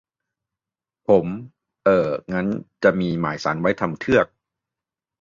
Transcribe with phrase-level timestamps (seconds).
[1.07, 1.25] ผม:
[1.83, 2.47] เอ่อ งั้น
[2.83, 4.27] จะมีหมายศาลไว้ทำเทือก